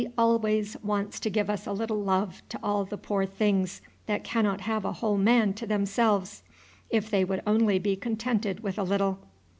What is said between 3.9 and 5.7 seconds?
that cannot have a whole man to